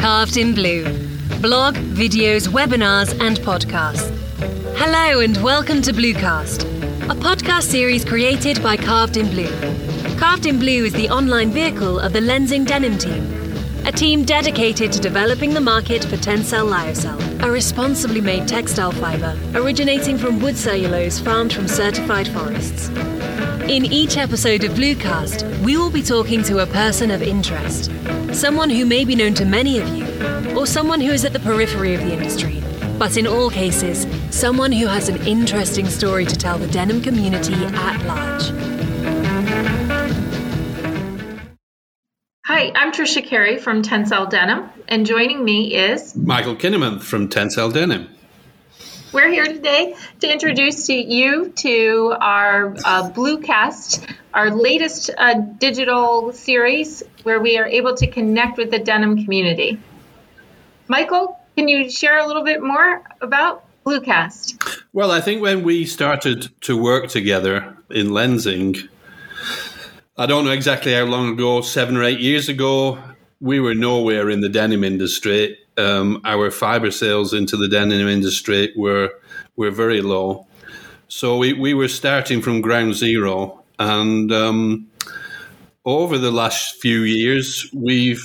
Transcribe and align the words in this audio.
Carved 0.00 0.36
in 0.36 0.54
Blue 0.54 0.82
blog, 1.40 1.76
videos, 1.76 2.48
webinars, 2.48 3.12
and 3.20 3.36
podcasts. 3.38 4.10
Hello, 4.76 5.20
and 5.20 5.40
welcome 5.40 5.80
to 5.82 5.92
Bluecast, 5.92 6.64
a 7.04 7.14
podcast 7.14 7.70
series 7.70 8.04
created 8.04 8.60
by 8.60 8.76
Carved 8.76 9.16
in 9.16 9.28
Blue. 9.30 10.16
Carved 10.16 10.46
in 10.46 10.58
Blue 10.58 10.84
is 10.84 10.92
the 10.94 11.08
online 11.10 11.52
vehicle 11.52 12.00
of 12.00 12.12
the 12.12 12.18
Lenzing 12.20 12.66
Denim 12.66 12.98
team, 12.98 13.22
a 13.86 13.92
team 13.92 14.24
dedicated 14.24 14.90
to 14.90 14.98
developing 14.98 15.54
the 15.54 15.60
market 15.60 16.04
for 16.04 16.16
Tencel 16.16 16.68
Lyocell, 16.68 17.44
a 17.44 17.50
responsibly 17.52 18.20
made 18.20 18.48
textile 18.48 18.90
fiber 18.90 19.38
originating 19.54 20.18
from 20.18 20.40
wood 20.40 20.56
cellulose 20.56 21.20
farmed 21.20 21.52
from 21.52 21.68
certified 21.68 22.26
forests. 22.26 22.90
In 23.68 23.86
each 23.86 24.18
episode 24.18 24.62
of 24.62 24.72
Bluecast, 24.72 25.42
we 25.64 25.78
will 25.78 25.90
be 25.90 26.02
talking 26.02 26.42
to 26.42 26.58
a 26.58 26.66
person 26.66 27.10
of 27.10 27.22
interest, 27.22 27.90
someone 28.34 28.68
who 28.68 28.84
may 28.84 29.06
be 29.06 29.16
known 29.16 29.32
to 29.34 29.46
many 29.46 29.78
of 29.78 29.88
you, 29.88 30.04
or 30.54 30.66
someone 30.66 31.00
who 31.00 31.10
is 31.10 31.24
at 31.24 31.32
the 31.32 31.40
periphery 31.40 31.94
of 31.94 32.02
the 32.02 32.12
industry. 32.12 32.62
But 32.98 33.16
in 33.16 33.26
all 33.26 33.48
cases, 33.48 34.06
someone 34.28 34.70
who 34.70 34.86
has 34.86 35.08
an 35.08 35.16
interesting 35.26 35.88
story 35.88 36.26
to 36.26 36.36
tell 36.36 36.58
the 36.58 36.66
denim 36.66 37.00
community 37.00 37.54
at 37.54 38.04
large. 38.04 38.42
Hi, 42.44 42.70
I'm 42.74 42.92
Tricia 42.92 43.26
Carey 43.26 43.56
from 43.56 43.80
Tencel 43.80 44.28
Denim, 44.28 44.68
and 44.88 45.06
joining 45.06 45.42
me 45.42 45.74
is 45.74 46.14
Michael 46.14 46.54
Kininmonth 46.54 47.02
from 47.02 47.30
Tencel 47.30 47.72
Denim. 47.72 48.08
We're 49.14 49.30
here 49.30 49.44
today 49.44 49.94
to 50.18 50.32
introduce 50.32 50.88
you 50.88 51.50
to 51.50 52.16
our 52.20 52.74
uh, 52.84 53.10
Bluecast, 53.10 54.12
our 54.34 54.50
latest 54.50 55.08
uh, 55.16 55.34
digital 55.34 56.32
series 56.32 57.04
where 57.22 57.38
we 57.38 57.56
are 57.56 57.64
able 57.64 57.94
to 57.94 58.08
connect 58.08 58.58
with 58.58 58.72
the 58.72 58.80
denim 58.80 59.22
community. 59.22 59.78
Michael, 60.88 61.38
can 61.56 61.68
you 61.68 61.88
share 61.88 62.18
a 62.18 62.26
little 62.26 62.42
bit 62.42 62.60
more 62.60 63.04
about 63.20 63.64
Bluecast? 63.86 64.82
Well, 64.92 65.12
I 65.12 65.20
think 65.20 65.40
when 65.40 65.62
we 65.62 65.84
started 65.86 66.50
to 66.62 66.76
work 66.76 67.06
together 67.06 67.76
in 67.90 68.08
Lenzing, 68.08 68.88
I 70.18 70.26
don't 70.26 70.44
know 70.44 70.50
exactly 70.50 70.92
how 70.92 71.04
long 71.04 71.34
ago, 71.34 71.60
seven 71.60 71.96
or 71.96 72.02
eight 72.02 72.18
years 72.18 72.48
ago, 72.48 72.98
we 73.40 73.60
were 73.60 73.76
nowhere 73.76 74.28
in 74.28 74.40
the 74.40 74.48
denim 74.48 74.82
industry 74.82 75.56
um, 75.76 76.20
our 76.24 76.50
fiber 76.50 76.90
sales 76.90 77.32
into 77.32 77.56
the 77.56 77.68
denim 77.68 78.08
industry 78.08 78.72
were 78.76 79.10
were 79.56 79.70
very 79.70 80.00
low. 80.00 80.46
So 81.08 81.36
we, 81.36 81.52
we 81.52 81.74
were 81.74 81.88
starting 81.88 82.42
from 82.42 82.60
ground 82.60 82.94
zero, 82.94 83.62
and 83.78 84.32
um, 84.32 84.88
over 85.84 86.18
the 86.18 86.30
last 86.30 86.80
few 86.80 87.00
years, 87.00 87.70
we've 87.72 88.22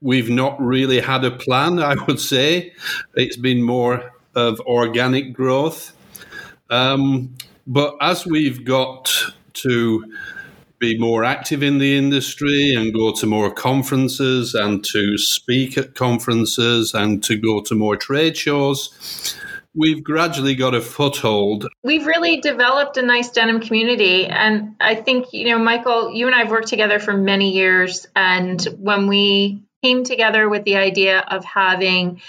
we've 0.00 0.30
not 0.30 0.60
really 0.60 1.00
had 1.00 1.24
a 1.24 1.30
plan. 1.30 1.78
I 1.80 1.94
would 2.06 2.20
say 2.20 2.72
it's 3.14 3.36
been 3.36 3.62
more 3.62 4.12
of 4.34 4.60
organic 4.60 5.32
growth. 5.32 5.92
Um, 6.70 7.34
but 7.66 7.96
as 8.00 8.26
we've 8.26 8.64
got 8.64 9.12
to 9.54 10.04
be 10.78 10.98
more 10.98 11.24
active 11.24 11.62
in 11.62 11.78
the 11.78 11.96
industry 11.96 12.74
and 12.74 12.92
go 12.94 13.12
to 13.12 13.26
more 13.26 13.52
conferences 13.52 14.54
and 14.54 14.84
to 14.84 15.18
speak 15.18 15.76
at 15.76 15.94
conferences 15.94 16.94
and 16.94 17.22
to 17.24 17.36
go 17.36 17.60
to 17.60 17.74
more 17.74 17.96
trade 17.96 18.36
shows. 18.36 19.36
We've 19.74 20.02
gradually 20.02 20.54
got 20.54 20.74
a 20.74 20.80
foothold. 20.80 21.68
We've 21.84 22.06
really 22.06 22.40
developed 22.40 22.96
a 22.96 23.02
nice 23.02 23.30
denim 23.30 23.60
community. 23.60 24.26
And 24.26 24.74
I 24.80 24.94
think, 24.94 25.32
you 25.32 25.46
know, 25.50 25.58
Michael, 25.58 26.12
you 26.12 26.26
and 26.26 26.34
I 26.34 26.40
have 26.40 26.50
worked 26.50 26.68
together 26.68 26.98
for 26.98 27.12
many 27.12 27.52
years. 27.52 28.06
And 28.16 28.60
when 28.78 29.06
we 29.06 29.62
came 29.84 30.02
together 30.04 30.48
with 30.48 30.64
the 30.64 30.76
idea 30.76 31.20
of 31.20 31.44
having 31.44 32.20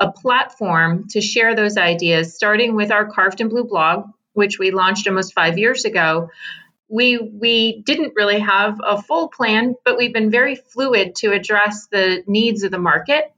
a 0.00 0.10
platform 0.10 1.06
to 1.10 1.20
share 1.20 1.54
those 1.54 1.76
ideas, 1.76 2.34
starting 2.34 2.74
with 2.74 2.90
our 2.90 3.06
Carved 3.06 3.40
in 3.40 3.48
Blue 3.48 3.64
blog, 3.64 4.06
which 4.32 4.58
we 4.58 4.70
launched 4.70 5.06
almost 5.06 5.32
five 5.32 5.58
years 5.58 5.84
ago, 5.84 6.30
we 6.88 7.18
we 7.18 7.82
didn't 7.82 8.14
really 8.14 8.40
have 8.40 8.80
a 8.84 9.00
full 9.00 9.28
plan, 9.28 9.74
but 9.84 9.98
we've 9.98 10.12
been 10.12 10.30
very 10.30 10.54
fluid 10.54 11.16
to 11.16 11.32
address 11.32 11.88
the 11.90 12.22
needs 12.26 12.62
of 12.62 12.70
the 12.70 12.78
market. 12.78 13.32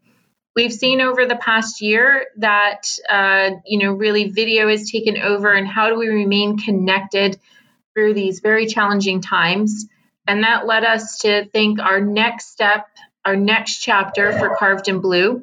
We've 0.54 0.72
seen 0.72 1.00
over 1.00 1.24
the 1.24 1.36
past 1.36 1.80
year 1.80 2.26
that 2.38 2.82
uh, 3.08 3.50
you 3.64 3.78
know 3.78 3.92
really 3.92 4.30
video 4.30 4.68
has 4.68 4.90
taken 4.90 5.16
over, 5.18 5.52
and 5.52 5.66
how 5.66 5.88
do 5.88 5.98
we 5.98 6.08
remain 6.08 6.58
connected 6.58 7.38
through 7.94 8.14
these 8.14 8.40
very 8.40 8.66
challenging 8.66 9.20
times? 9.22 9.86
And 10.26 10.44
that 10.44 10.66
led 10.66 10.84
us 10.84 11.20
to 11.20 11.46
think 11.46 11.80
our 11.80 12.00
next 12.00 12.50
step, 12.52 12.86
our 13.24 13.36
next 13.36 13.78
chapter 13.78 14.38
for 14.38 14.56
Carved 14.56 14.88
in 14.88 15.00
Blue, 15.00 15.42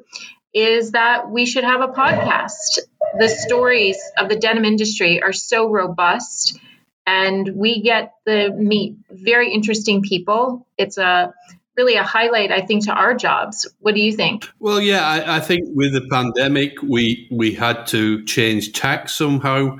is 0.54 0.92
that 0.92 1.28
we 1.28 1.44
should 1.44 1.64
have 1.64 1.80
a 1.80 1.88
podcast. 1.88 2.78
The 3.18 3.28
stories 3.28 3.98
of 4.16 4.28
the 4.28 4.36
denim 4.36 4.64
industry 4.64 5.22
are 5.22 5.32
so 5.32 5.68
robust 5.68 6.58
and 7.06 7.48
we 7.54 7.80
get 7.80 8.14
to 8.26 8.50
meet 8.50 8.96
very 9.10 9.52
interesting 9.52 10.02
people. 10.02 10.66
It's 10.76 10.98
a 10.98 11.32
really 11.76 11.96
a 11.96 12.02
highlight, 12.02 12.50
I 12.50 12.62
think, 12.62 12.84
to 12.86 12.92
our 12.92 13.14
jobs. 13.14 13.68
What 13.80 13.94
do 13.94 14.00
you 14.00 14.12
think? 14.12 14.48
Well, 14.58 14.80
yeah, 14.80 15.06
I, 15.06 15.36
I 15.36 15.40
think 15.40 15.68
with 15.74 15.92
the 15.92 16.06
pandemic, 16.10 16.82
we 16.82 17.28
we 17.30 17.52
had 17.52 17.86
to 17.88 18.24
change 18.24 18.72
tack 18.72 19.08
somehow, 19.08 19.78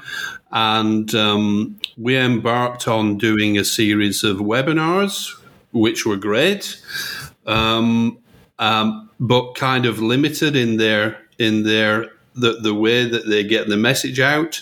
and 0.53 1.13
um, 1.15 1.81
we 1.97 2.17
embarked 2.17 2.87
on 2.87 3.19
doing 3.19 3.59
a 3.59 3.65
series 3.65 4.25
of 4.25 4.39
webinars, 4.39 5.33
which 5.73 6.07
were 6.07 6.17
great, 6.17 6.81
um, 7.47 8.19
um, 8.59 9.11
but 9.19 9.55
kind 9.55 9.87
of 9.87 10.01
limited 10.01 10.55
in 10.55 10.77
their 10.77 11.19
in 11.39 11.65
their 11.65 12.11
the, 12.35 12.59
the 12.63 12.75
way 12.75 13.09
that 13.09 13.29
they 13.29 13.43
get 13.43 13.69
the 13.69 13.77
message 13.77 14.21
out, 14.21 14.61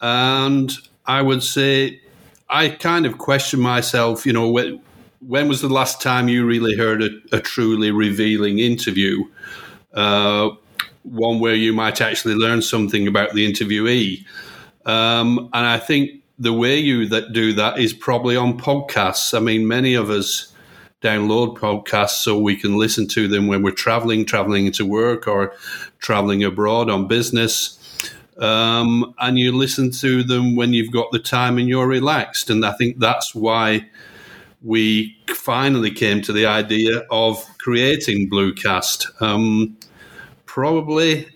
and 0.00 0.76
I 1.06 1.22
would 1.22 1.42
say 1.42 2.00
I 2.48 2.68
kind 2.68 3.06
of 3.06 3.18
question 3.18 3.60
myself, 3.60 4.26
you 4.26 4.32
know, 4.32 4.48
when, 4.48 4.80
when 5.20 5.48
was 5.48 5.60
the 5.60 5.68
last 5.68 6.00
time 6.00 6.28
you 6.28 6.46
really 6.46 6.76
heard 6.76 7.02
a, 7.02 7.10
a 7.32 7.40
truly 7.40 7.90
revealing 7.90 8.58
interview? 8.58 9.24
Uh, 9.92 10.50
one 11.02 11.38
where 11.38 11.54
you 11.54 11.72
might 11.72 12.00
actually 12.00 12.34
learn 12.34 12.62
something 12.62 13.06
about 13.06 13.34
the 13.34 13.50
interviewee. 13.50 14.24
Um, 14.86 15.50
and 15.52 15.66
I 15.66 15.78
think 15.78 16.22
the 16.38 16.52
way 16.52 16.78
you 16.78 17.06
that 17.08 17.32
do 17.32 17.52
that 17.54 17.78
is 17.78 17.92
probably 17.92 18.36
on 18.36 18.58
podcasts. 18.58 19.36
I 19.36 19.40
mean, 19.40 19.68
many 19.68 19.94
of 19.94 20.10
us 20.10 20.52
download 21.02 21.58
podcasts 21.58 22.22
so 22.22 22.38
we 22.38 22.56
can 22.56 22.78
listen 22.78 23.06
to 23.08 23.28
them 23.28 23.46
when 23.46 23.62
we're 23.62 23.70
traveling, 23.70 24.24
traveling 24.24 24.72
to 24.72 24.86
work, 24.86 25.28
or 25.28 25.52
traveling 25.98 26.42
abroad 26.42 26.88
on 26.88 27.06
business 27.06 27.78
um, 28.38 29.14
and 29.18 29.38
you 29.38 29.52
listen 29.52 29.90
to 29.92 30.22
them 30.22 30.56
when 30.56 30.72
you've 30.72 30.92
got 30.92 31.10
the 31.12 31.18
time 31.18 31.58
and 31.58 31.68
you're 31.68 31.86
relaxed. 31.86 32.50
And 32.50 32.64
I 32.64 32.72
think 32.72 32.98
that's 32.98 33.34
why 33.34 33.88
we 34.62 35.16
finally 35.28 35.90
came 35.90 36.22
to 36.22 36.32
the 36.32 36.46
idea 36.46 37.00
of 37.10 37.44
creating 37.58 38.30
Bluecast. 38.30 39.22
Um, 39.22 39.76
probably, 40.46 41.28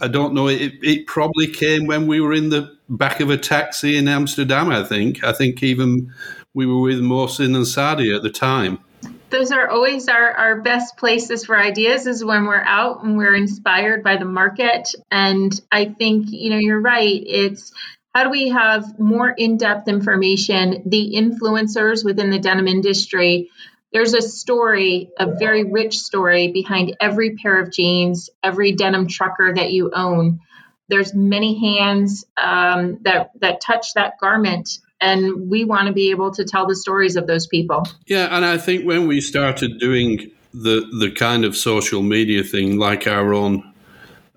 I 0.00 0.08
don't 0.08 0.34
know, 0.34 0.48
it, 0.48 0.74
it 0.82 1.06
probably 1.06 1.46
came 1.46 1.86
when 1.86 2.06
we 2.06 2.20
were 2.20 2.32
in 2.32 2.50
the 2.50 2.76
back 2.88 3.20
of 3.20 3.30
a 3.30 3.38
taxi 3.38 3.96
in 3.96 4.06
Amsterdam, 4.06 4.70
I 4.70 4.84
think. 4.84 5.24
I 5.24 5.32
think 5.32 5.62
even 5.62 6.12
we 6.52 6.66
were 6.66 6.80
with 6.80 7.00
Mohsin 7.00 7.56
and 7.56 7.66
Sadi 7.66 8.14
at 8.14 8.22
the 8.22 8.30
time 8.30 8.78
those 9.34 9.50
are 9.50 9.68
always 9.68 10.06
our, 10.06 10.30
our 10.30 10.60
best 10.60 10.96
places 10.96 11.44
for 11.44 11.58
ideas 11.58 12.06
is 12.06 12.24
when 12.24 12.46
we're 12.46 12.62
out 12.62 13.02
and 13.02 13.16
we're 13.16 13.34
inspired 13.34 14.04
by 14.04 14.16
the 14.16 14.24
market. 14.24 14.94
And 15.10 15.52
I 15.72 15.86
think, 15.86 16.26
you 16.30 16.50
know, 16.50 16.58
you're 16.58 16.80
right. 16.80 17.20
It's 17.26 17.72
how 18.14 18.22
do 18.22 18.30
we 18.30 18.50
have 18.50 18.96
more 19.00 19.28
in 19.28 19.56
depth 19.56 19.88
information? 19.88 20.84
The 20.86 21.14
influencers 21.16 22.04
within 22.04 22.30
the 22.30 22.38
denim 22.38 22.68
industry, 22.68 23.50
there's 23.92 24.14
a 24.14 24.22
story, 24.22 25.10
a 25.18 25.34
very 25.34 25.64
rich 25.64 25.98
story 25.98 26.52
behind 26.52 26.96
every 27.00 27.34
pair 27.34 27.60
of 27.60 27.72
jeans, 27.72 28.30
every 28.40 28.70
denim 28.70 29.08
trucker 29.08 29.52
that 29.52 29.72
you 29.72 29.90
own. 29.92 30.42
There's 30.88 31.12
many 31.12 31.58
hands 31.58 32.24
um, 32.36 32.98
that 33.02 33.30
that 33.40 33.60
touch 33.60 33.94
that 33.94 34.20
garment 34.20 34.78
and 35.04 35.50
we 35.50 35.64
want 35.64 35.86
to 35.86 35.92
be 35.92 36.10
able 36.10 36.30
to 36.32 36.44
tell 36.44 36.66
the 36.66 36.74
stories 36.74 37.14
of 37.14 37.26
those 37.26 37.46
people. 37.46 37.86
Yeah, 38.06 38.34
and 38.34 38.44
I 38.44 38.56
think 38.56 38.86
when 38.86 39.06
we 39.06 39.20
started 39.20 39.78
doing 39.78 40.30
the 40.54 40.88
the 40.98 41.10
kind 41.10 41.44
of 41.44 41.56
social 41.56 42.02
media 42.02 42.42
thing, 42.42 42.78
like 42.78 43.06
our 43.06 43.34
own 43.34 43.74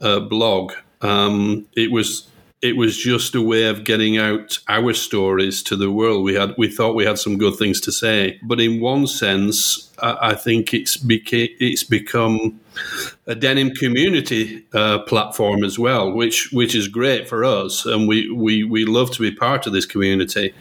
uh, 0.01 0.19
blog, 0.19 0.73
um, 1.01 1.65
it 1.75 1.91
was 1.91 2.27
it 2.61 2.75
was 2.75 2.97
just 2.97 3.35
a 3.35 3.41
way 3.41 3.65
of 3.67 3.83
getting 3.83 4.17
out 4.17 4.59
our 4.67 4.93
stories 4.93 5.61
to 5.63 5.75
the 5.75 5.91
world. 5.91 6.23
We 6.23 6.33
had 6.33 6.55
we 6.57 6.67
thought 6.67 6.95
we 6.95 7.05
had 7.05 7.19
some 7.19 7.37
good 7.37 7.55
things 7.55 7.79
to 7.81 7.91
say, 7.91 8.39
but 8.43 8.59
in 8.59 8.81
one 8.81 9.05
sense, 9.05 9.91
I, 10.01 10.29
I 10.29 10.35
think 10.35 10.73
it's 10.73 10.97
beca- 10.97 11.55
it's 11.59 11.83
become 11.83 12.59
a 13.27 13.35
denim 13.35 13.71
community 13.71 14.65
uh, 14.73 14.99
platform 14.99 15.63
as 15.63 15.77
well, 15.77 16.11
which 16.11 16.51
which 16.51 16.73
is 16.75 16.87
great 16.87 17.29
for 17.29 17.43
us, 17.43 17.85
and 17.85 18.07
we 18.07 18.29
we 18.31 18.63
we 18.63 18.85
love 18.85 19.11
to 19.11 19.21
be 19.21 19.31
part 19.31 19.67
of 19.67 19.73
this 19.73 19.85
community. 19.85 20.53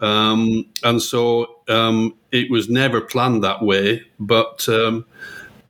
Um, 0.00 0.66
and 0.82 1.02
so 1.02 1.56
um, 1.68 2.14
it 2.30 2.50
was 2.50 2.68
never 2.68 3.00
planned 3.00 3.42
that 3.44 3.62
way, 3.62 4.04
but 4.18 4.68
um, 4.68 5.04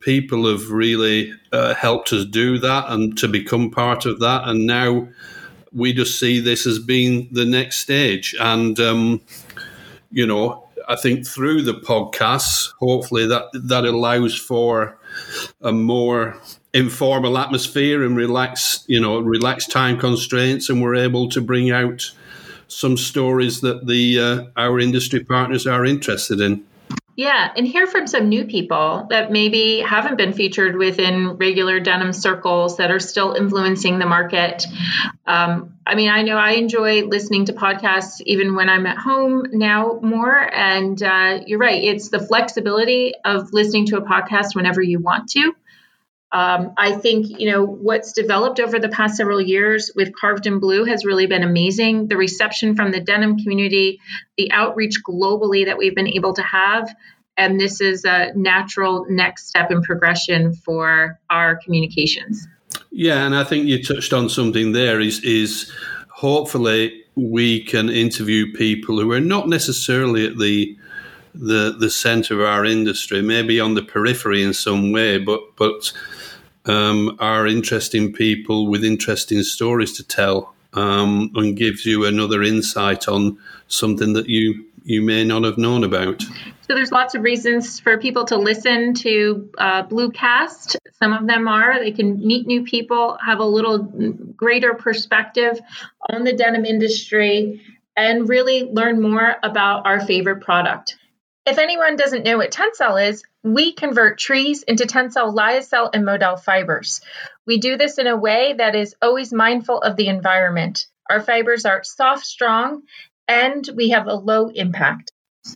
people 0.01 0.47
have 0.51 0.71
really 0.71 1.33
uh, 1.53 1.75
helped 1.75 2.13
us 2.13 2.25
do 2.27 2.59
that 2.59 2.85
and 2.89 3.17
to 3.19 3.29
become 3.29 3.71
part 3.71 4.05
of 4.07 4.21
that. 4.21 4.47
And 4.47 4.67
now 4.67 5.09
we 5.79 5.93
just 5.93 6.19
see 6.19 6.41
this 6.41 6.67
as 6.67 6.79
being 6.79 7.29
the 7.33 7.45
next 7.45 7.79
stage. 7.79 8.35
And, 8.41 8.79
um, 8.81 9.21
you 10.11 10.27
know, 10.27 10.69
I 10.89 10.97
think 10.97 11.27
through 11.27 11.63
the 11.63 11.75
podcasts, 11.75 12.73
hopefully 12.81 13.27
that 13.27 13.51
that 13.53 13.85
allows 13.85 14.35
for 14.39 14.99
a 15.61 15.73
more 15.73 16.37
informal 16.73 17.37
atmosphere 17.37 18.03
and 18.05 18.17
relaxed, 18.17 18.85
you 18.89 19.01
know, 19.01 19.19
relaxed 19.19 19.71
time 19.71 19.99
constraints, 19.99 20.71
and 20.71 20.81
we're 20.81 20.95
able 20.95 21.29
to 21.31 21.41
bring 21.41 21.71
out 21.71 22.11
some 22.69 22.97
stories 22.97 23.61
that 23.61 23.87
the 23.87 24.19
uh, 24.19 24.45
our 24.57 24.81
industry 24.81 25.23
partners 25.25 25.67
are 25.67 25.85
interested 25.85 26.41
in. 26.41 26.65
Yeah, 27.19 27.53
and 27.57 27.67
hear 27.67 27.89
from 27.89 28.07
some 28.07 28.29
new 28.29 28.45
people 28.45 29.09
that 29.11 29.33
maybe 29.33 29.81
haven't 29.81 30.19
been 30.19 30.33
featured 30.33 30.77
within 30.77 31.31
regular 31.31 31.81
denim 31.81 32.13
circles 32.13 32.77
that 32.77 32.93
are 32.93 33.01
still 33.01 33.33
influencing 33.33 33.99
the 33.99 34.07
market. 34.07 34.65
Um, 35.27 35.75
I 35.85 35.97
mean, 35.97 36.11
I 36.11 36.23
know 36.23 36.37
I 36.37 36.53
enjoy 36.53 37.03
listening 37.07 37.47
to 37.47 37.53
podcasts 37.55 38.21
even 38.25 38.55
when 38.55 38.69
I'm 38.69 38.87
at 38.87 38.99
home 38.99 39.47
now 39.51 39.99
more. 40.01 40.39
And 40.39 41.03
uh, 41.03 41.41
you're 41.45 41.59
right, 41.59 41.83
it's 41.83 42.09
the 42.09 42.21
flexibility 42.21 43.15
of 43.25 43.53
listening 43.53 43.87
to 43.87 43.97
a 43.97 44.03
podcast 44.03 44.55
whenever 44.55 44.81
you 44.81 45.01
want 45.01 45.29
to. 45.31 45.57
Um, 46.31 46.75
I 46.77 46.93
think 46.93 47.41
you 47.41 47.51
know 47.51 47.65
what's 47.65 48.13
developed 48.13 48.61
over 48.61 48.79
the 48.79 48.91
past 48.91 49.17
several 49.17 49.41
years 49.41 49.91
with 49.97 50.15
Carved 50.15 50.47
in 50.47 50.61
Blue 50.61 50.85
has 50.85 51.05
really 51.05 51.27
been 51.27 51.43
amazing. 51.43 52.09
The 52.09 52.19
reception 52.19 52.77
from 52.77 52.91
the 52.91 53.01
denim 53.01 53.39
community, 53.39 54.01
the 54.37 54.53
outreach 54.53 54.97
globally 55.09 55.65
that 55.65 55.79
we've 55.79 55.95
been 55.95 56.09
able 56.09 56.35
to 56.35 56.43
have, 56.43 56.95
and 57.39 57.59
this 57.59 57.81
is 57.81 58.05
a 58.05 58.33
natural 58.35 59.07
next 59.09 59.49
step 59.49 59.71
in 59.71 59.81
progression 59.83 60.53
for 60.55 61.19
our 61.31 61.57
communications. 61.57 62.47
Yeah, 62.91 63.25
and 63.25 63.35
I 63.35 63.45
think 63.45 63.67
you 63.67 63.83
touched 63.83 64.13
on 64.13 64.29
something 64.29 64.73
there. 64.73 65.01
Is 65.01 65.25
is 65.25 65.73
hopefully 66.09 67.05
we 67.15 67.65
can 67.65 67.89
interview 67.89 68.53
people 68.53 69.01
who 69.01 69.11
are 69.13 69.21
not 69.21 69.49
necessarily 69.49 70.27
at 70.27 70.37
the 70.37 70.77
the 71.35 71.77
the 71.79 71.91
center 71.91 72.35
of 72.35 72.47
our 72.47 72.65
industry, 72.65 73.23
maybe 73.23 73.61
on 73.61 73.75
the 73.75 73.83
periphery 73.83 74.43
in 74.43 74.53
some 74.53 74.93
way, 74.93 75.19
but 75.19 75.41
but 75.57 75.93
um, 76.69 77.17
are 77.19 77.47
interesting 77.47 78.13
people 78.13 78.69
with 78.69 78.85
interesting 78.85 79.43
stories 79.43 79.93
to 79.95 80.07
tell 80.07 80.55
um, 80.75 81.31
and 81.35 81.57
gives 81.57 81.87
you 81.87 82.05
another 82.05 82.43
insight 82.43 83.09
on 83.09 83.39
something 83.69 84.13
that 84.13 84.29
you 84.29 84.65
you 84.85 85.03
may 85.03 85.23
not 85.23 85.45
have 85.45 85.59
known 85.59 85.85
about. 85.85 86.23
So 86.23 86.75
there's 86.75 86.93
lots 86.93 87.15
of 87.15 87.23
reasons 87.23 87.79
for 87.79 87.99
people 87.99 88.25
to 88.27 88.39
listen 88.39 88.95
to 88.95 89.51
uh, 89.59 89.83
Bluecast. 89.83 90.77
Some 90.99 91.13
of 91.13 91.27
them 91.27 91.47
are 91.47 91.79
they 91.79 91.93
can 91.93 92.27
meet 92.27 92.47
new 92.47 92.65
people, 92.65 93.19
have 93.25 93.39
a 93.39 93.45
little 93.45 93.79
greater 93.79 94.73
perspective 94.75 95.61
on 96.09 96.25
the 96.25 96.33
denim 96.33 96.65
industry, 96.65 97.61
and 97.97 98.29
really 98.29 98.65
learn 98.65 99.03
more 99.03 99.37
about 99.43 99.85
our 99.85 100.01
favorite 100.01 100.41
product. 100.41 100.97
If 101.45 101.59
anyone 101.59 101.97
doesn't 101.97 102.25
know 102.25 102.39
what 102.39 102.51
Tencel 102.51 103.09
is, 103.09 103.23
we 103.55 103.73
convert 103.73 104.19
trees 104.19 104.63
into 104.63 104.85
Tencel 104.85 105.35
lyocell 105.35 105.91
and 105.93 106.05
modal 106.05 106.37
fibers. 106.37 107.01
We 107.47 107.59
do 107.59 107.77
this 107.77 107.99
in 107.99 108.07
a 108.07 108.17
way 108.17 108.55
that 108.57 108.75
is 108.75 108.95
always 109.01 109.33
mindful 109.33 109.81
of 109.81 109.97
the 109.97 110.09
environment. 110.09 110.87
Our 111.11 111.21
fibers 111.21 111.65
are 111.65 111.83
soft, 111.85 112.27
strong, 112.27 112.83
and 113.27 113.69
we 113.75 113.91
have 113.91 114.07
a 114.07 114.15
low 114.15 114.49
impact. 114.49 115.13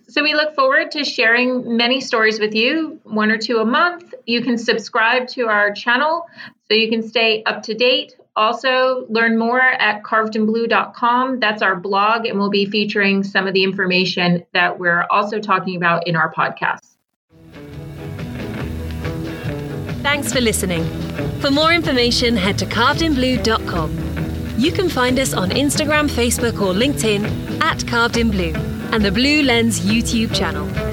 So 0.09 0.23
we 0.23 0.35
look 0.35 0.55
forward 0.55 0.93
to 0.93 1.05
sharing 1.05 1.77
many 1.77 2.01
stories 2.01 2.41
with 2.41 2.55
you, 2.55 3.01
one 3.05 3.31
or 3.31 3.37
two 3.37 3.59
a 3.59 3.65
month. 3.65 4.15
You 4.27 4.43
can 4.43 4.57
subscribe 4.57 5.29
to 5.29 5.49
our 5.49 5.73
channel 5.73 6.27
so 6.69 6.75
you 6.75 6.89
can 6.89 7.03
stay 7.03 7.43
up 7.45 7.65
to 7.65 7.75
date 7.75 8.15
also, 8.35 9.05
learn 9.09 9.39
more 9.39 9.61
at 9.61 10.03
carvedinblue.com. 10.03 11.41
That's 11.41 11.61
our 11.61 11.77
blog, 11.77 12.27
and 12.27 12.39
we'll 12.39 12.51
be 12.51 12.65
featuring 12.65 13.25
some 13.25 13.47
of 13.47 13.53
the 13.53 13.63
information 13.63 14.45
that 14.55 14.79
we're 14.79 15.05
also 15.11 15.39
talking 15.39 15.77
about 15.77 16.07
in 16.07 16.17
our 16.17 16.33
podcast. 16.33 16.92
Thanks 20.03 20.33
for 20.33 20.41
listening. 20.41 20.85
For 21.41 21.51
more 21.51 21.73
information, 21.73 22.37
head 22.37 22.59
to 22.59 22.67
carvedinblue.com. 22.67 24.55
You 24.59 24.73
can 24.73 24.89
find 24.89 25.19
us 25.19 25.33
on 25.33 25.51
Instagram, 25.51 26.09
Facebook, 26.11 26.61
or 26.61 26.75
LinkedIn 26.75 27.61
at 27.63 27.87
Carved 27.87 28.17
in 28.17 28.31
Blue 28.31 28.53
and 28.93 29.05
the 29.05 29.13
Blue 29.13 29.43
Lens 29.43 29.81
YouTube 29.81 30.35
channel. 30.35 30.92